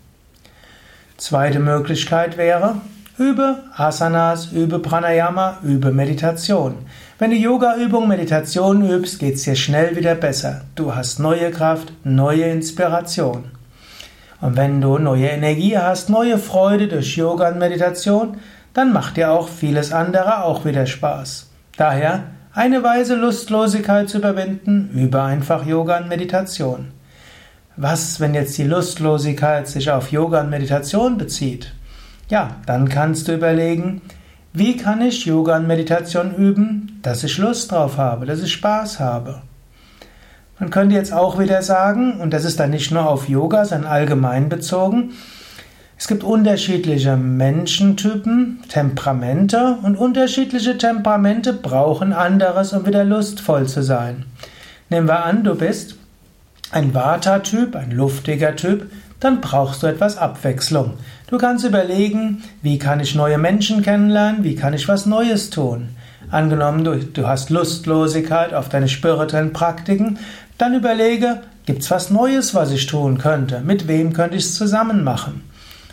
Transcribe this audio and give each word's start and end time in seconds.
Zweite 1.17 1.59
Möglichkeit 1.59 2.37
wäre, 2.37 2.83
übe 3.17 3.65
Asanas, 3.75 4.53
übe 4.53 4.81
Pranayama, 4.81 5.61
übe 5.63 5.91
Meditation. 5.91 6.75
Wenn 7.19 7.31
du 7.31 7.39
Yoga-Übung, 7.39 8.07
Meditation 8.07 8.87
übst, 8.87 9.21
geht 9.21 9.37
es 9.37 9.45
dir 9.45 9.57
schnell 9.57 9.97
wieder 9.97 10.15
besser. 10.17 10.67
Du 10.75 10.95
hast 10.95 11.19
neue 11.19 11.51
Kraft, 11.51 11.91
neue 12.05 12.45
Inspiration. 12.45 13.53
Und 14.43 14.59
wenn 14.59 14.83
du 14.83 14.99
neue 14.99 15.29
Energie 15.29 15.79
hast, 15.79 16.11
neue 16.11 16.37
Freude 16.37 16.89
durch 16.89 17.17
Yoga 17.17 17.49
und 17.49 17.59
Meditation, 17.59 18.37
dann 18.75 18.93
macht 18.93 19.17
dir 19.17 19.33
auch 19.33 19.49
vieles 19.49 19.93
andere 19.93 20.45
auch 20.45 20.67
wieder 20.67 20.85
Spaß. 20.85 21.49
Daher 21.79 22.25
eine 22.59 22.83
Weise 22.83 23.15
Lustlosigkeit 23.15 24.09
zu 24.09 24.19
überwinden 24.19 24.91
über 24.93 25.23
einfach 25.23 25.65
Yoga 25.65 25.99
und 25.99 26.09
Meditation. 26.09 26.89
Was, 27.77 28.19
wenn 28.19 28.35
jetzt 28.35 28.59
die 28.59 28.65
Lustlosigkeit 28.65 29.69
sich 29.69 29.93
auf 29.93 30.11
Yoga 30.11 30.41
und 30.41 30.51
Meditation 30.51 31.19
bezieht? 31.19 31.73
Ja, 32.29 32.57
dann 32.67 32.89
kannst 32.89 33.29
du 33.29 33.35
überlegen, 33.35 34.03
wie 34.53 34.77
kann 34.77 35.01
ich 35.03 35.25
Yoga 35.25 35.57
und 35.57 35.69
Meditation 35.69 36.35
üben, 36.35 36.99
dass 37.03 37.23
ich 37.23 37.39
Lust 37.39 37.71
drauf 37.71 37.97
habe, 37.97 38.27
dass 38.27 38.43
ich 38.43 38.53
Spaß 38.55 38.99
habe. 38.99 39.43
Man 40.59 40.71
könnte 40.71 40.97
jetzt 40.97 41.13
auch 41.13 41.39
wieder 41.39 41.63
sagen, 41.63 42.19
und 42.19 42.33
das 42.33 42.45
ist 42.45 42.59
dann 42.59 42.71
nicht 42.71 42.91
nur 42.91 43.09
auf 43.09 43.29
Yoga, 43.29 43.67
sondern 43.67 43.89
allgemein 43.89 44.49
bezogen, 44.49 45.13
es 45.99 46.07
gibt 46.07 46.23
unterschiedliche 46.23 47.17
Menschentypen, 47.17 48.61
Temperamente 48.69 49.79
und 49.83 49.97
unterschiedliche 49.97 50.79
Temperamente 50.79 51.53
brauchen 51.53 52.13
anderes, 52.13 52.73
um 52.73 52.87
wieder 52.87 53.05
lustvoll 53.05 53.67
zu 53.67 53.83
sein. 53.83 54.25
Nehmen 54.91 55.09
wir 55.09 55.25
an, 55.25 55.43
du 55.43 55.57
bist 55.57 55.97
ein 56.71 56.95
Vata-Typ, 56.95 57.75
ein 57.75 57.91
luftiger 57.91 58.55
Typ, 58.55 58.89
dann 59.19 59.41
brauchst 59.41 59.83
du 59.83 59.89
etwas 59.89 60.17
Abwechslung. 60.17 60.93
Du 61.27 61.37
kannst 61.37 61.65
überlegen, 61.65 62.45
wie 62.63 62.79
kann 62.79 63.01
ich 63.01 63.17
neue 63.17 63.39
Menschen 63.39 63.83
kennenlernen, 63.83 64.45
wie 64.45 64.55
kann 64.55 64.75
ich 64.75 64.87
was 64.87 65.05
Neues 65.05 65.51
tun. 65.51 65.89
Angenommen, 66.31 66.85
du, 66.85 66.95
du 66.95 67.27
hast 67.27 67.51
Lustlosigkeit 67.51 68.55
auf 68.55 68.69
deine 68.69 68.89
spirituellen 68.89 69.53
Praktiken, 69.53 70.19
dann 70.59 70.75
überlege, 70.75 71.43
gibt 71.67 71.83
es 71.83 71.91
was 71.91 72.11
Neues, 72.11 72.55
was 72.55 72.71
ich 72.71 72.87
tun 72.87 73.19
könnte? 73.19 73.61
Mit 73.61 73.89
wem 73.89 74.13
könnte 74.13 74.37
ich 74.37 74.45
es 74.45 74.55
zusammen 74.55 75.03
machen? 75.03 75.48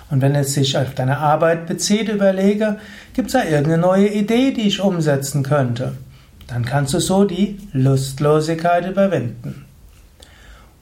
Und 0.09 0.21
wenn 0.21 0.35
es 0.35 0.53
sich 0.53 0.77
auf 0.77 0.93
deine 0.93 1.17
Arbeit 1.17 1.66
bezieht, 1.66 2.09
überlege, 2.09 2.77
gibt 3.13 3.27
es 3.27 3.33
da 3.33 3.43
irgendeine 3.43 3.79
neue 3.79 4.07
Idee, 4.07 4.51
die 4.51 4.67
ich 4.67 4.81
umsetzen 4.81 5.43
könnte? 5.43 5.97
Dann 6.47 6.63
kannst 6.63 6.93
du 6.93 6.99
so 6.99 7.23
die 7.23 7.57
Lustlosigkeit 7.73 8.88
überwinden. 8.88 9.66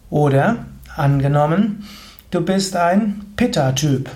Oder, 0.10 0.66
angenommen, 0.96 1.88
du 2.32 2.42
bist 2.42 2.76
ein 2.76 3.22
Pitta-Typ. 3.38 4.10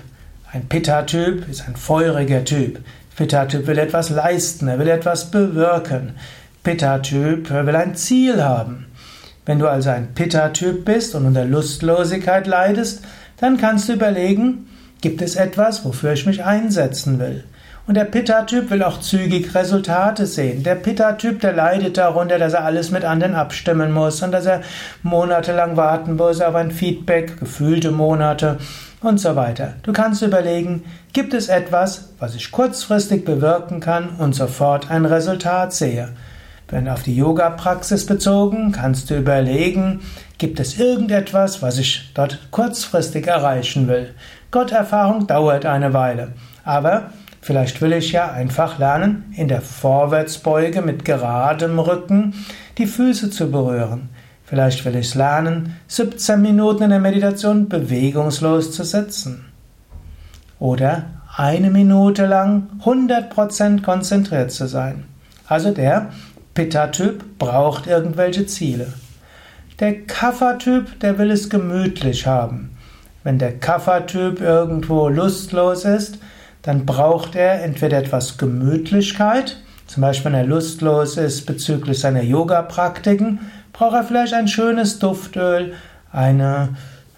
Ein 0.52 0.68
Pitta-Typ 0.68 1.48
ist 1.48 1.66
ein 1.66 1.76
feuriger 1.76 2.44
Typ. 2.44 2.80
Pitta-Typ 3.16 3.66
will 3.66 3.78
etwas 3.78 4.10
leisten, 4.10 4.68
er 4.68 4.78
will 4.78 4.88
etwas 4.88 5.30
bewirken. 5.30 6.12
Pitta-Typ 6.62 7.50
will 7.50 7.76
ein 7.76 7.96
Ziel 7.96 8.44
haben. 8.44 8.86
Wenn 9.46 9.58
du 9.58 9.66
also 9.66 9.88
ein 9.90 10.14
Pitta-Typ 10.14 10.84
bist 10.84 11.14
und 11.14 11.24
unter 11.24 11.46
Lustlosigkeit 11.46 12.46
leidest, 12.46 13.02
dann 13.38 13.56
kannst 13.56 13.88
du 13.88 13.94
überlegen, 13.94 14.68
Gibt 15.00 15.22
es 15.22 15.36
etwas, 15.36 15.84
wofür 15.84 16.12
ich 16.12 16.26
mich 16.26 16.44
einsetzen 16.44 17.18
will? 17.18 17.44
Und 17.86 17.94
der 17.94 18.04
Pitta-Typ 18.04 18.70
will 18.70 18.82
auch 18.82 19.00
zügig 19.00 19.54
Resultate 19.54 20.26
sehen. 20.26 20.62
Der 20.62 20.74
Pitta-Typ, 20.74 21.40
der 21.40 21.54
leidet 21.54 21.96
darunter, 21.96 22.38
dass 22.38 22.52
er 22.52 22.64
alles 22.64 22.90
mit 22.90 23.02
anderen 23.02 23.34
abstimmen 23.34 23.92
muss 23.92 24.20
und 24.22 24.30
dass 24.30 24.44
er 24.44 24.60
monatelang 25.02 25.76
warten 25.78 26.16
muss 26.16 26.42
auf 26.42 26.54
ein 26.54 26.70
Feedback, 26.70 27.40
gefühlte 27.40 27.90
Monate 27.90 28.58
und 29.00 29.18
so 29.18 29.36
weiter. 29.36 29.74
Du 29.84 29.94
kannst 29.94 30.20
überlegen, 30.20 30.84
gibt 31.14 31.32
es 31.32 31.48
etwas, 31.48 32.10
was 32.18 32.34
ich 32.34 32.50
kurzfristig 32.50 33.24
bewirken 33.24 33.80
kann 33.80 34.10
und 34.18 34.34
sofort 34.34 34.90
ein 34.90 35.06
Resultat 35.06 35.72
sehe? 35.72 36.10
Wenn 36.68 36.88
auf 36.88 37.02
die 37.02 37.16
Yoga-Praxis 37.16 38.04
bezogen, 38.04 38.72
kannst 38.72 39.08
du 39.08 39.16
überlegen, 39.16 40.00
gibt 40.36 40.60
es 40.60 40.78
irgendetwas, 40.78 41.62
was 41.62 41.78
ich 41.78 42.10
dort 42.12 42.38
kurzfristig 42.50 43.26
erreichen 43.26 43.88
will? 43.88 44.10
Gotterfahrung 44.50 45.26
dauert 45.26 45.66
eine 45.66 45.92
Weile, 45.92 46.32
aber 46.64 47.10
vielleicht 47.42 47.82
will 47.82 47.92
ich 47.92 48.12
ja 48.12 48.32
einfach 48.32 48.78
lernen, 48.78 49.32
in 49.36 49.48
der 49.48 49.60
Vorwärtsbeuge 49.60 50.80
mit 50.80 51.04
geradem 51.04 51.78
Rücken 51.78 52.34
die 52.78 52.86
Füße 52.86 53.30
zu 53.30 53.50
berühren. 53.50 54.08
Vielleicht 54.44 54.86
will 54.86 54.96
ich 54.96 55.14
lernen, 55.14 55.76
17 55.88 56.40
Minuten 56.40 56.84
in 56.84 56.90
der 56.90 57.00
Meditation 57.00 57.68
bewegungslos 57.68 58.72
zu 58.72 58.84
sitzen. 58.84 59.44
Oder 60.58 61.04
eine 61.36 61.70
Minute 61.70 62.24
lang 62.24 62.68
100% 62.82 63.82
konzentriert 63.82 64.50
zu 64.50 64.66
sein. 64.66 65.04
Also 65.46 65.72
der 65.72 66.08
Pitta-Typ 66.54 67.38
braucht 67.38 67.86
irgendwelche 67.86 68.46
Ziele. 68.46 68.94
Der 69.78 70.00
Kapha-Typ, 70.06 70.98
der 71.00 71.18
will 71.18 71.30
es 71.30 71.50
gemütlich 71.50 72.26
haben. 72.26 72.77
Wenn 73.28 73.38
der 73.38 73.58
Kapha-Typ 73.58 74.40
irgendwo 74.40 75.10
lustlos 75.10 75.84
ist, 75.84 76.16
dann 76.62 76.86
braucht 76.86 77.36
er 77.36 77.62
entweder 77.62 77.98
etwas 77.98 78.38
Gemütlichkeit, 78.38 79.58
zum 79.86 80.00
Beispiel 80.00 80.32
wenn 80.32 80.38
er 80.38 80.46
lustlos 80.46 81.18
ist 81.18 81.44
bezüglich 81.44 82.00
seiner 82.00 82.22
Yoga-Praktiken, 82.22 83.40
braucht 83.74 83.96
er 83.96 84.04
vielleicht 84.04 84.32
ein 84.32 84.48
schönes 84.48 84.98
Duftöl, 84.98 85.74
eine 86.10 86.70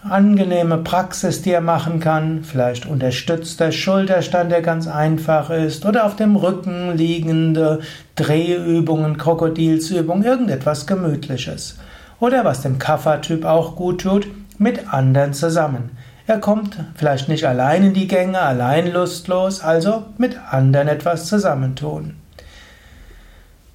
angenehme 0.03 0.79
Praxis, 0.79 1.43
die 1.43 1.53
er 1.53 1.61
machen 1.61 2.01
kann, 2.01 2.43
vielleicht 2.43 2.87
unterstützt 2.87 3.61
der 3.61 3.71
Schulterstand, 3.71 4.51
der 4.51 4.63
ganz 4.63 4.89
einfach 4.89 5.51
ist, 5.51 5.87
oder 5.87 6.07
auf 6.07 6.17
dem 6.17 6.35
Rücken 6.35 6.97
liegende 6.97 7.83
Drehübungen, 8.17 9.17
Krokodilsübungen, 9.17 10.25
irgendetwas 10.25 10.89
Gemütliches. 10.89 11.79
Oder 12.19 12.45
was 12.45 12.63
dem 12.63 12.81
Kapha-Typ 12.81 13.45
auch 13.45 13.77
gut 13.77 14.01
tut, 14.01 14.27
mit 14.59 14.93
anderen 14.93 15.35
zusammen. 15.35 15.91
Er 16.31 16.39
kommt 16.39 16.79
vielleicht 16.95 17.29
nicht 17.29 17.45
allein 17.45 17.83
in 17.87 17.93
die 17.93 18.07
Gänge, 18.07 18.39
allein 18.39 18.93
lustlos, 18.93 19.63
also 19.63 20.05
mit 20.17 20.37
anderen 20.49 20.87
etwas 20.87 21.27
zusammentun. 21.27 22.15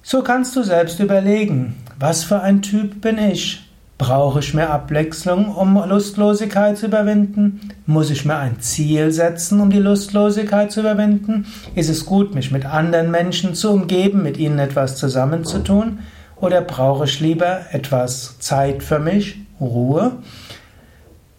So 0.02 0.22
kannst 0.22 0.56
du 0.56 0.62
selbst 0.62 0.98
überlegen, 0.98 1.76
was 1.98 2.24
für 2.24 2.40
ein 2.40 2.62
Typ 2.62 3.02
bin 3.02 3.18
ich? 3.18 3.68
Brauche 3.98 4.38
ich 4.38 4.54
mehr 4.54 4.70
Abwechslung, 4.70 5.54
um 5.54 5.74
Lustlosigkeit 5.86 6.78
zu 6.78 6.86
überwinden? 6.86 7.74
Muss 7.84 8.08
ich 8.08 8.24
mir 8.24 8.36
ein 8.36 8.58
Ziel 8.60 9.12
setzen, 9.12 9.60
um 9.60 9.68
die 9.68 9.76
Lustlosigkeit 9.76 10.72
zu 10.72 10.80
überwinden? 10.80 11.44
Ist 11.74 11.90
es 11.90 12.06
gut, 12.06 12.34
mich 12.34 12.52
mit 12.52 12.64
anderen 12.64 13.10
Menschen 13.10 13.54
zu 13.54 13.70
umgeben, 13.70 14.22
mit 14.22 14.38
ihnen 14.38 14.60
etwas 14.60 14.96
zusammenzutun? 14.96 15.98
Oder 16.36 16.62
brauche 16.62 17.04
ich 17.04 17.20
lieber 17.20 17.66
etwas 17.72 18.38
Zeit 18.38 18.82
für 18.82 18.98
mich, 18.98 19.40
Ruhe? 19.60 20.12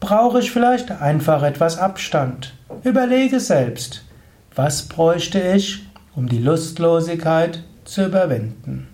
Brauche 0.07 0.39
ich 0.39 0.51
vielleicht 0.53 1.01
einfach 1.01 1.43
etwas 1.43 1.77
Abstand? 1.77 2.53
Überlege 2.85 3.41
selbst, 3.41 4.05
was 4.55 4.83
bräuchte 4.83 5.37
ich, 5.37 5.85
um 6.15 6.29
die 6.29 6.37
Lustlosigkeit 6.37 7.61
zu 7.83 8.05
überwinden? 8.05 8.87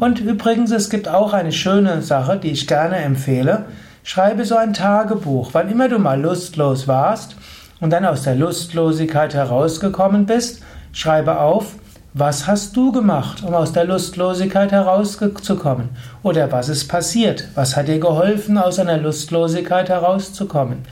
Und 0.00 0.18
übrigens, 0.18 0.72
es 0.72 0.90
gibt 0.90 1.06
auch 1.06 1.32
eine 1.32 1.52
schöne 1.52 2.02
Sache, 2.02 2.38
die 2.38 2.50
ich 2.50 2.66
gerne 2.66 2.96
empfehle. 2.96 3.66
Schreibe 4.02 4.44
so 4.44 4.56
ein 4.56 4.74
Tagebuch, 4.74 5.50
wann 5.52 5.70
immer 5.70 5.88
du 5.88 6.00
mal 6.00 6.20
lustlos 6.20 6.88
warst 6.88 7.36
und 7.78 7.90
dann 7.90 8.04
aus 8.04 8.22
der 8.22 8.34
Lustlosigkeit 8.34 9.32
herausgekommen 9.32 10.26
bist, 10.26 10.64
schreibe 10.90 11.38
auf, 11.38 11.76
was 12.16 12.46
hast 12.46 12.76
du 12.76 12.92
gemacht, 12.92 13.42
um 13.42 13.54
aus 13.54 13.72
der 13.72 13.84
Lustlosigkeit 13.86 14.70
herauszukommen? 14.70 15.88
Oder 16.22 16.52
was 16.52 16.68
ist 16.68 16.86
passiert? 16.86 17.48
Was 17.56 17.76
hat 17.76 17.88
dir 17.88 17.98
geholfen, 17.98 18.56
aus 18.56 18.78
einer 18.78 18.98
Lustlosigkeit 18.98 19.88
herauszukommen? 19.88 20.84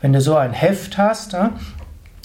Wenn 0.00 0.12
du 0.12 0.20
so 0.20 0.36
ein 0.36 0.52
Heft 0.52 0.96
hast, 0.96 1.36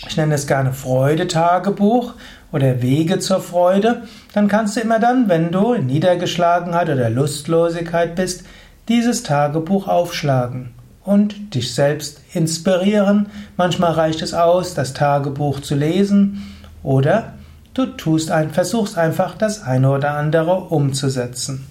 ich 0.07 0.15
nenne 0.15 0.35
es 0.35 0.45
gerne 0.45 0.73
Freudetagebuch 0.73 2.13
oder 2.51 2.83
Wege 2.83 3.17
zur 3.17 3.39
Freude, 3.39 4.03
dann 4.33 4.47
kannst 4.47 4.77
du 4.77 4.81
immer 4.81 4.99
dann, 4.99 5.27
wenn 5.27 5.51
du 5.51 5.73
in 5.73 5.87
Niedergeschlagenheit 5.87 6.89
oder 6.89 7.09
Lustlosigkeit 7.09 8.13
bist, 8.15 8.43
dieses 8.89 9.23
Tagebuch 9.23 9.87
aufschlagen 9.87 10.75
und 11.03 11.55
dich 11.55 11.73
selbst 11.73 12.21
inspirieren. 12.31 13.25
Manchmal 13.57 13.93
reicht 13.93 14.21
es 14.21 14.35
aus, 14.35 14.75
das 14.75 14.93
Tagebuch 14.93 15.61
zu 15.61 15.73
lesen 15.73 16.43
oder 16.83 17.33
du 17.75 17.85
tust 17.85 18.31
ein, 18.31 18.49
versuchst 18.49 18.97
einfach 18.97 19.37
das 19.37 19.61
eine 19.61 19.91
oder 19.91 20.15
andere 20.15 20.55
umzusetzen. 20.55 21.67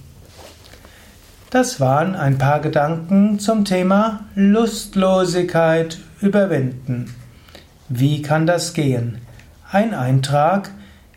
Das 1.51 1.81
waren 1.81 2.15
ein 2.15 2.39
paar 2.39 2.61
Gedanken 2.61 3.41
zum 3.41 3.65
Thema 3.65 4.21
Lustlosigkeit 4.35 5.99
überwinden. 6.21 7.15
Wie 7.89 8.21
kann 8.23 8.47
das 8.47 8.75
gehen? 8.75 9.19
Ein 9.71 9.95
Eintrag 9.95 10.71